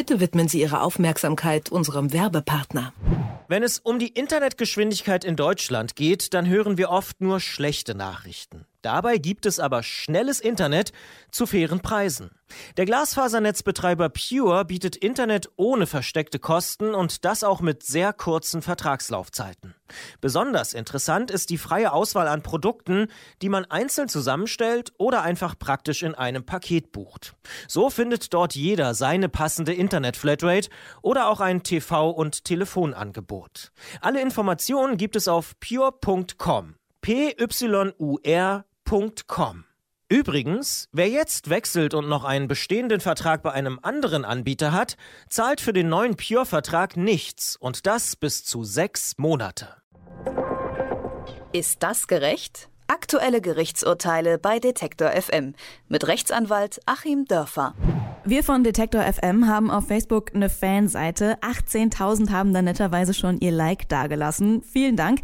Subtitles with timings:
[0.00, 2.94] Bitte widmen Sie Ihre Aufmerksamkeit unserem Werbepartner.
[3.48, 8.64] Wenn es um die Internetgeschwindigkeit in Deutschland geht, dann hören wir oft nur schlechte Nachrichten.
[8.80, 10.92] Dabei gibt es aber schnelles Internet
[11.30, 12.30] zu fairen Preisen.
[12.78, 19.74] Der Glasfasernetzbetreiber Pure bietet Internet ohne versteckte Kosten und das auch mit sehr kurzen Vertragslaufzeiten.
[20.20, 23.08] Besonders interessant ist die freie Auswahl an Produkten,
[23.42, 27.34] die man einzeln zusammenstellt oder einfach praktisch in einem Paket bucht.
[27.68, 30.68] So findet dort jeder seine passende Internet-Flatrate
[31.02, 33.72] oder auch ein TV- und Telefonangebot.
[34.00, 36.74] Alle Informationen gibt es auf pure.com.
[37.00, 39.66] P-Y-U-R Pure.com.
[40.08, 44.96] Übrigens, wer jetzt wechselt und noch einen bestehenden Vertrag bei einem anderen Anbieter hat,
[45.28, 49.79] zahlt für den neuen Pure-Vertrag nichts und das bis zu sechs Monate.
[51.52, 52.68] Ist das gerecht?
[52.86, 55.54] Aktuelle Gerichtsurteile bei Detektor FM
[55.88, 57.74] mit Rechtsanwalt Achim Dörfer.
[58.24, 61.38] Wir von Detektor FM haben auf Facebook eine Fanseite.
[61.40, 64.62] 18.000 haben da netterweise schon ihr Like dagelassen.
[64.62, 65.22] Vielen Dank.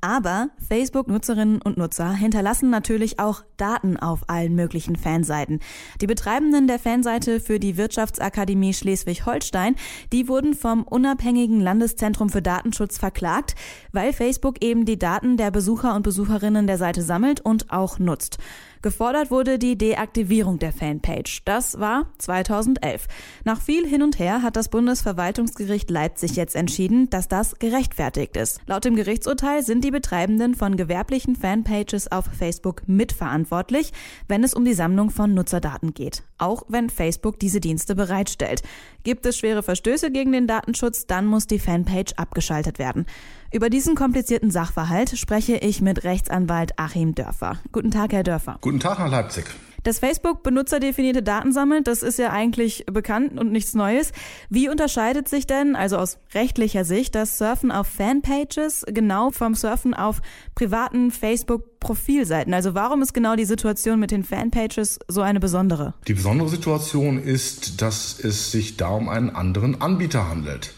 [0.00, 5.58] Aber Facebook-Nutzerinnen und Nutzer hinterlassen natürlich auch Daten auf allen möglichen Fanseiten.
[6.00, 9.74] Die Betreibenden der Fanseite für die Wirtschaftsakademie Schleswig-Holstein,
[10.12, 13.56] die wurden vom unabhängigen Landeszentrum für Datenschutz verklagt,
[13.90, 18.38] weil Facebook eben die Daten der Besucher und Besucherinnen der Seite sammelt und auch nutzt.
[18.82, 21.42] Gefordert wurde die Deaktivierung der Fanpage.
[21.44, 23.06] Das war 2011.
[23.44, 28.60] Nach viel hin und her hat das Bundesverwaltungsgericht Leipzig jetzt entschieden, dass das gerechtfertigt ist.
[28.66, 33.92] Laut dem Gerichtsurteil sind die Betreibenden von gewerblichen Fanpages auf Facebook mitverantwortlich,
[34.28, 36.22] wenn es um die Sammlung von Nutzerdaten geht.
[36.38, 38.62] Auch wenn Facebook diese Dienste bereitstellt.
[39.02, 43.06] Gibt es schwere Verstöße gegen den Datenschutz, dann muss die Fanpage abgeschaltet werden.
[43.50, 47.58] Über diesen komplizierten Sachverhalt spreche ich mit Rechtsanwalt Achim Dörfer.
[47.72, 48.58] Guten Tag, Herr Dörfer.
[48.60, 49.46] Guten Tag nach Leipzig.
[49.84, 54.12] Dass Facebook benutzerdefinierte Daten sammelt, das ist ja eigentlich bekannt und nichts Neues.
[54.50, 59.94] Wie unterscheidet sich denn, also aus rechtlicher Sicht, das Surfen auf Fanpages genau vom Surfen
[59.94, 60.20] auf
[60.54, 62.52] privaten Facebook-Profilseiten?
[62.52, 65.94] Also warum ist genau die Situation mit den Fanpages so eine besondere?
[66.06, 70.74] Die besondere Situation ist, dass es sich da um einen anderen Anbieter handelt.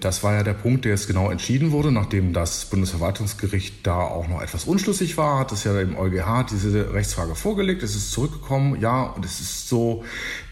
[0.00, 4.28] Das war ja der Punkt, der jetzt genau entschieden wurde, nachdem das Bundesverwaltungsgericht da auch
[4.28, 7.82] noch etwas unschlüssig war, hat es ja im EuGH diese Rechtsfrage vorgelegt.
[7.82, 10.04] Es ist zurückgekommen, ja, und es ist so,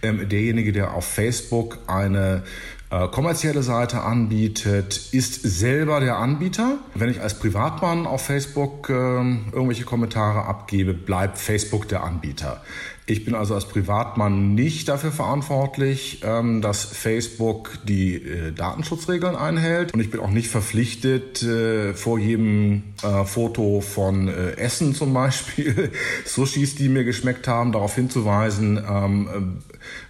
[0.03, 2.44] ähm, derjenige, der auf Facebook eine
[2.91, 6.78] äh, kommerzielle Seite anbietet, ist selber der Anbieter.
[6.94, 12.62] Wenn ich als Privatmann auf Facebook äh, irgendwelche Kommentare abgebe, bleibt Facebook der Anbieter.
[13.10, 19.94] Ich bin also als Privatmann nicht dafür verantwortlich, ähm, dass Facebook die äh, Datenschutzregeln einhält.
[19.94, 25.91] Und ich bin auch nicht verpflichtet, äh, vor jedem äh, Foto von Essen zum Beispiel,
[26.26, 29.62] Sushis, die mir geschmeckt haben, darauf hinzuweisen, ähm,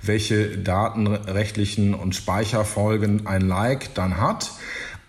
[0.03, 4.51] welche datenrechtlichen und Speicherfolgen ein Like dann hat.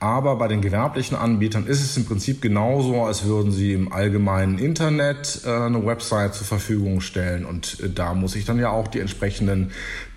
[0.01, 4.57] Aber bei den gewerblichen Anbietern ist es im Prinzip genauso, als würden sie im allgemeinen
[4.57, 7.45] Internet äh, eine Website zur Verfügung stellen.
[7.45, 9.71] Und äh, da muss ich dann ja auch die entsprechenden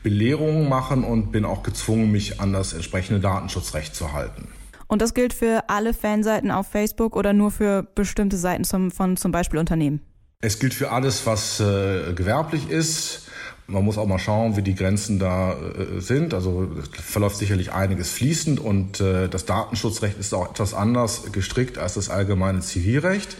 [0.05, 4.49] Belehrungen machen und bin auch gezwungen, mich an das entsprechende Datenschutzrecht zu halten.
[4.87, 9.17] Und das gilt für alle Fanseiten auf Facebook oder nur für bestimmte Seiten zum, von
[9.17, 10.01] zum Beispiel Unternehmen?
[10.41, 13.29] Es gilt für alles, was äh, gewerblich ist.
[13.67, 16.35] Man muss auch mal schauen, wie die Grenzen da äh, sind.
[16.35, 21.95] Also verläuft sicherlich einiges fließend und äh, das Datenschutzrecht ist auch etwas anders gestrickt als
[21.95, 23.37] das allgemeine Zivilrecht.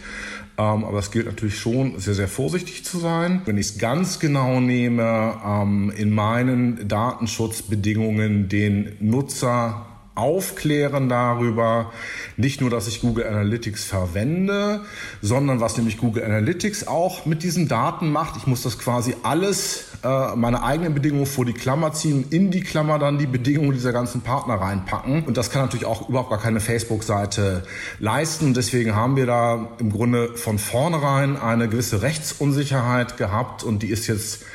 [0.57, 3.41] Ähm, aber es gilt natürlich schon, sehr, sehr vorsichtig zu sein.
[3.45, 11.91] Wenn ich es ganz genau nehme, ähm, in meinen Datenschutzbedingungen den Nutzer aufklären darüber,
[12.37, 14.81] nicht nur, dass ich Google Analytics verwende,
[15.21, 18.37] sondern was nämlich Google Analytics auch mit diesen Daten macht.
[18.37, 22.61] Ich muss das quasi alles, äh, meine eigenen Bedingungen vor die Klammer ziehen, in die
[22.61, 25.23] Klammer dann die Bedingungen dieser ganzen Partner reinpacken.
[25.23, 27.63] Und das kann natürlich auch überhaupt gar keine Facebook-Seite
[27.99, 28.53] leisten.
[28.53, 34.07] Deswegen haben wir da im Grunde von vornherein eine gewisse Rechtsunsicherheit gehabt und die ist
[34.07, 34.45] jetzt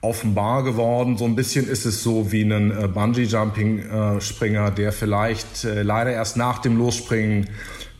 [0.00, 1.16] offenbar geworden.
[1.16, 6.36] So ein bisschen ist es so wie ein äh, Bungee-Jumping-Springer, der vielleicht äh, leider erst
[6.36, 7.48] nach dem Losspringen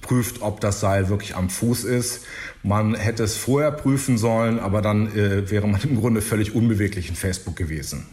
[0.01, 2.25] prüft, ob das Seil wirklich am Fuß ist.
[2.63, 7.09] Man hätte es vorher prüfen sollen, aber dann äh, wäre man im Grunde völlig unbeweglich
[7.09, 8.07] in Facebook gewesen.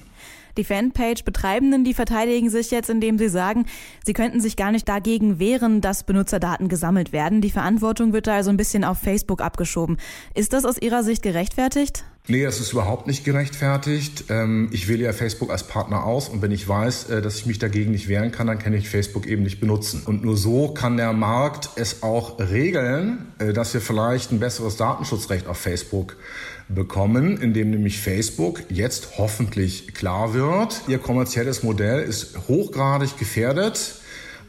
[0.57, 3.65] Die Fanpage-Betreibenden, die verteidigen sich jetzt, indem sie sagen,
[4.05, 7.41] sie könnten sich gar nicht dagegen wehren, dass Benutzerdaten gesammelt werden.
[7.41, 9.97] Die Verantwortung wird da also ein bisschen auf Facebook abgeschoben.
[10.33, 12.05] Ist das aus Ihrer Sicht gerechtfertigt?
[12.27, 14.25] Nee, das ist überhaupt nicht gerechtfertigt.
[14.29, 17.45] Ähm, ich wähle ja Facebook als Partner aus und wenn ich weiß, äh, dass ich
[17.45, 20.01] mich dagegen nicht wehren kann, dann kann ich Facebook eben nicht benutzen.
[20.05, 24.75] Und nur so kann der Markt es auch regeln, äh, dass wir vielleicht ein besseres
[24.75, 26.17] Datenschutzrecht auf Facebook
[26.67, 33.95] bekommen, indem nämlich Facebook jetzt hoffentlich klar wird, ihr kommerzielles Modell ist hochgradig gefährdet,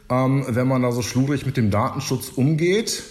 [0.08, 3.02] ähm, wenn man da so schludrig mit dem Datenschutz umgeht.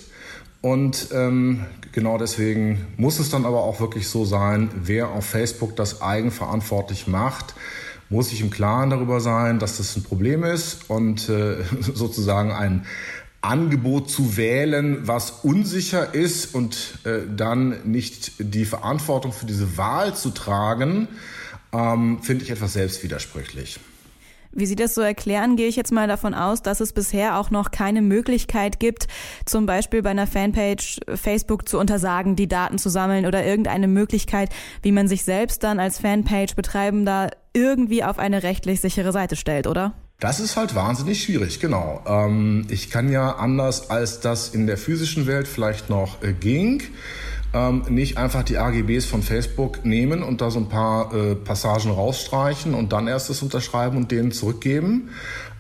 [0.62, 5.76] Und ähm, genau deswegen muss es dann aber auch wirklich so sein, wer auf Facebook
[5.76, 7.54] das eigenverantwortlich macht,
[8.10, 12.86] muss sich im Klaren darüber sein, dass das ein Problem ist und äh, sozusagen ein
[13.46, 20.16] Angebot zu wählen, was unsicher ist und äh, dann nicht die Verantwortung für diese Wahl
[20.16, 21.08] zu tragen,
[21.72, 23.80] ähm, finde ich etwas selbstwidersprüchlich.
[24.58, 27.52] Wie Sie das so erklären, gehe ich jetzt mal davon aus, dass es bisher auch
[27.52, 29.08] noch keine Möglichkeit gibt,
[29.46, 34.50] zum Beispiel bei einer Fanpage Facebook zu untersagen, die Daten zu sammeln oder irgendeine Möglichkeit,
[34.82, 39.94] wie man sich selbst dann als Fanpage-Betreibender irgendwie auf eine rechtlich sichere Seite stellt, oder?
[40.20, 42.02] Das ist halt wahnsinnig schwierig, genau.
[42.08, 46.84] Ähm, ich kann ja anders als das in der physischen Welt vielleicht noch äh, ging,
[47.54, 51.92] ähm, nicht einfach die AGBs von Facebook nehmen und da so ein paar äh, Passagen
[51.92, 55.10] rausstreichen und dann erst das unterschreiben und denen zurückgeben.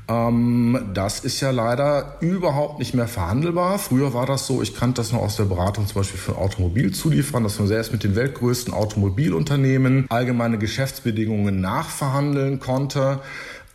[0.08, 3.80] Ähm, das ist ja leider überhaupt nicht mehr verhandelbar.
[3.80, 7.44] Früher war das so, ich kannte das noch aus der Beratung zum Beispiel für Automobilzulieferern,
[7.44, 13.20] dass man selbst mit den weltgrößten Automobilunternehmen allgemeine Geschäftsbedingungen nachverhandeln konnte.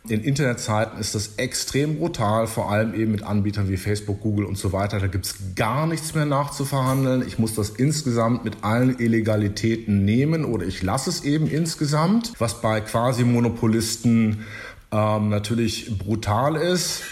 [0.07, 4.57] In Internetzeiten ist das extrem brutal, vor allem eben mit Anbietern wie Facebook, Google und
[4.57, 4.99] so weiter.
[4.99, 7.25] Da gibt's gar nichts mehr nachzuverhandeln.
[7.27, 12.61] Ich muss das insgesamt mit allen Illegalitäten nehmen oder ich lasse es eben insgesamt, was
[12.61, 14.45] bei quasi Monopolisten
[14.91, 17.03] ähm, natürlich brutal ist.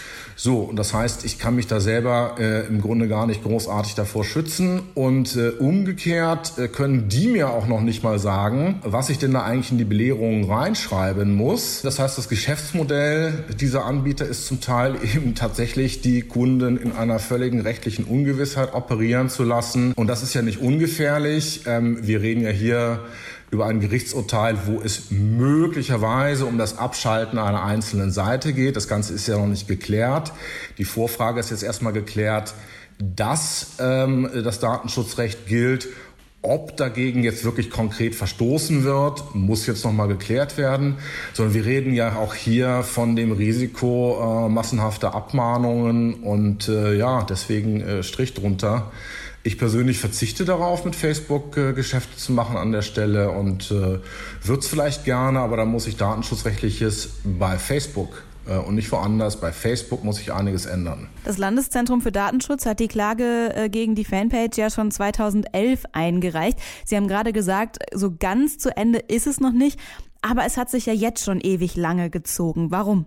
[0.42, 3.94] So, und das heißt, ich kann mich da selber äh, im Grunde gar nicht großartig
[3.94, 4.80] davor schützen.
[4.94, 9.34] Und äh, umgekehrt äh, können die mir auch noch nicht mal sagen, was ich denn
[9.34, 11.82] da eigentlich in die Belehrungen reinschreiben muss.
[11.82, 17.18] Das heißt, das Geschäftsmodell dieser Anbieter ist zum Teil eben tatsächlich die Kunden in einer
[17.18, 19.92] völligen rechtlichen Ungewissheit operieren zu lassen.
[19.92, 21.64] Und das ist ja nicht ungefährlich.
[21.66, 23.00] Ähm, wir reden ja hier
[23.50, 28.76] über ein Gerichtsurteil, wo es möglicherweise um das Abschalten einer einzelnen Seite geht.
[28.76, 30.32] Das Ganze ist ja noch nicht geklärt.
[30.78, 32.54] Die Vorfrage ist jetzt erstmal geklärt,
[32.98, 35.88] dass ähm, das Datenschutzrecht gilt.
[36.42, 40.96] Ob dagegen jetzt wirklich konkret verstoßen wird, muss jetzt noch mal geklärt werden.
[41.34, 47.24] Sondern wir reden ja auch hier von dem Risiko äh, massenhafter Abmahnungen und äh, ja,
[47.24, 48.90] deswegen äh, Strich drunter.
[49.42, 53.98] Ich persönlich verzichte darauf, mit Facebook äh, Geschäfte zu machen an der Stelle und äh,
[54.42, 59.40] würde es vielleicht gerne, aber da muss ich datenschutzrechtliches bei Facebook und nicht woanders.
[59.40, 61.08] Bei Facebook muss ich einiges ändern.
[61.24, 66.58] Das Landeszentrum für Datenschutz hat die Klage äh, gegen die Fanpage ja schon 2011 eingereicht.
[66.84, 69.78] Sie haben gerade gesagt, so ganz zu Ende ist es noch nicht,
[70.22, 72.70] aber es hat sich ja jetzt schon ewig lange gezogen.
[72.70, 73.06] Warum?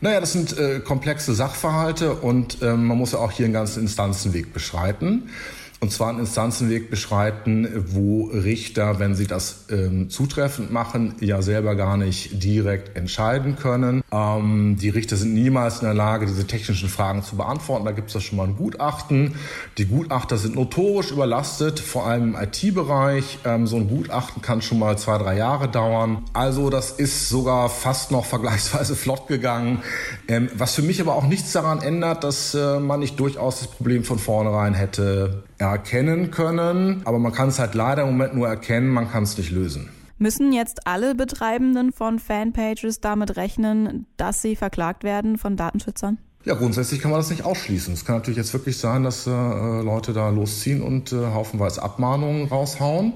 [0.00, 3.82] Naja, das sind äh, komplexe Sachverhalte und ähm, man muss ja auch hier einen ganzen
[3.82, 5.30] Instanzenweg beschreiten.
[5.78, 11.74] Und zwar einen Instanzenweg beschreiten, wo Richter, wenn sie das ähm, zutreffend machen, ja selber
[11.74, 14.02] gar nicht direkt entscheiden können.
[14.10, 17.84] Ähm, die Richter sind niemals in der Lage, diese technischen Fragen zu beantworten.
[17.84, 19.34] Da gibt es ja schon mal ein Gutachten.
[19.76, 23.40] Die Gutachter sind notorisch überlastet, vor allem im IT-Bereich.
[23.44, 26.24] Ähm, so ein Gutachten kann schon mal zwei, drei Jahre dauern.
[26.32, 29.82] Also das ist sogar fast noch vergleichsweise flott gegangen.
[30.26, 33.68] Ähm, was für mich aber auch nichts daran ändert, dass äh, man nicht durchaus das
[33.68, 35.44] Problem von vornherein hätte
[35.76, 37.02] erkennen können.
[37.04, 39.90] Aber man kann es halt leider im Moment nur erkennen, man kann es nicht lösen.
[40.18, 46.16] Müssen jetzt alle Betreibenden von Fanpages damit rechnen, dass sie verklagt werden von Datenschützern?
[46.46, 47.92] Ja, grundsätzlich kann man das nicht ausschließen.
[47.92, 52.46] Es kann natürlich jetzt wirklich sein, dass äh, Leute da losziehen und äh, haufenweise Abmahnungen
[52.48, 53.14] raushauen.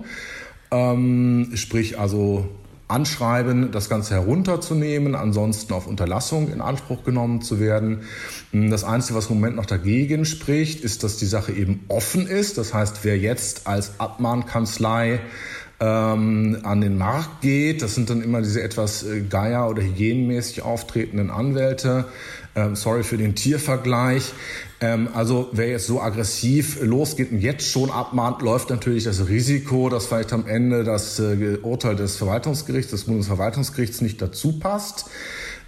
[0.70, 2.48] Ähm, sprich also
[2.90, 8.02] anschreiben, das Ganze herunterzunehmen, ansonsten auf Unterlassung in Anspruch genommen zu werden.
[8.52, 12.58] Das Einzige, was im Moment noch dagegen spricht, ist, dass die Sache eben offen ist.
[12.58, 15.20] Das heißt, wer jetzt als Abmahnkanzlei
[15.80, 17.82] ähm, an den Markt geht.
[17.82, 22.04] Das sind dann immer diese etwas äh, geier- oder hygienenmäßig auftretenden Anwälte.
[22.54, 24.32] Ähm, sorry für den Tiervergleich.
[24.80, 29.88] Ähm, also wer jetzt so aggressiv losgeht und jetzt schon abmahnt, läuft natürlich das Risiko,
[29.88, 35.06] dass vielleicht am Ende das äh, Urteil des Verwaltungsgerichts, des Bundesverwaltungsgerichts nicht dazu passt.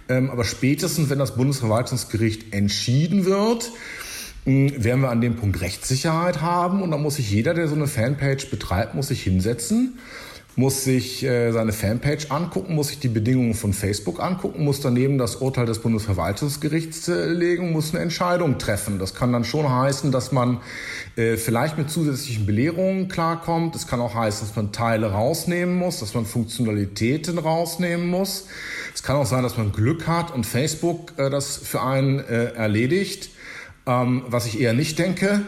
[0.09, 3.71] Ähm, aber spätestens, wenn das Bundesverwaltungsgericht entschieden wird,
[4.45, 7.87] werden wir an dem Punkt Rechtssicherheit haben und dann muss sich jeder, der so eine
[7.87, 9.97] Fanpage betreibt, muss sich hinsetzen
[10.55, 15.17] muss sich äh, seine Fanpage angucken, muss sich die Bedingungen von Facebook angucken, muss daneben
[15.17, 18.99] das Urteil des Bundesverwaltungsgerichts äh, legen, muss eine Entscheidung treffen.
[18.99, 20.59] Das kann dann schon heißen, dass man
[21.15, 23.75] äh, vielleicht mit zusätzlichen Belehrungen klarkommt.
[23.75, 28.45] Es kann auch heißen, dass man Teile rausnehmen muss, dass man Funktionalitäten rausnehmen muss.
[28.93, 32.53] Es kann auch sein, dass man Glück hat und Facebook äh, das für einen äh,
[32.53, 33.29] erledigt,
[33.85, 35.41] ähm, was ich eher nicht denke.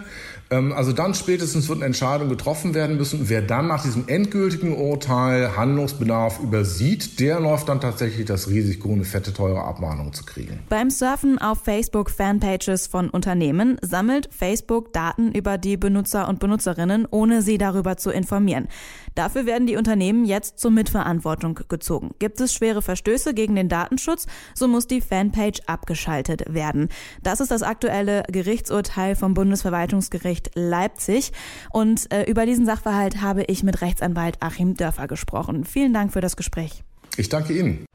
[0.51, 3.29] Ähm, also dann spätestens wird eine Entscheidung getroffen werden müssen.
[3.29, 9.05] Wer dann nach diesem endgültigen Urteil Handlungsbedarf übersieht, der läuft dann tatsächlich das Risiko, eine
[9.05, 10.59] fette, teure Abmahnung zu kriegen.
[10.69, 17.41] Beim Surfen auf Facebook-Fanpages von Unternehmen sammelt Facebook Daten über die Benutzer und Benutzerinnen, ohne
[17.41, 18.67] sie darüber zu informieren.
[19.15, 22.11] Dafür werden die Unternehmen jetzt zur Mitverantwortung gezogen.
[22.19, 26.89] Gibt es schwere Verstöße gegen den Datenschutz, so muss die Fanpage abgeschaltet werden.
[27.23, 31.31] Das ist das aktuelle Gerichtsurteil vom Bundesverwaltungsgericht Leipzig.
[31.71, 35.63] Und äh, über diesen Sachverhalt habe ich mit Rechtsanwalt Achim Dörfer gesprochen.
[35.63, 36.83] Vielen Dank für das Gespräch.
[37.17, 37.85] Ich danke Ihnen.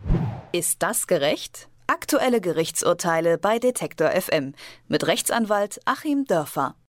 [0.53, 1.69] Ist das gerecht?
[1.87, 4.55] Aktuelle Gerichtsurteile bei Detektor FM
[4.89, 6.77] mit Rechtsanwalt Achim Dörfer.